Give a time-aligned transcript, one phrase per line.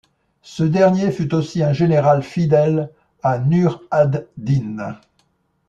[0.41, 2.89] Ce dernier fut aussi un général fidèle
[3.21, 4.97] à Nur ad-Din.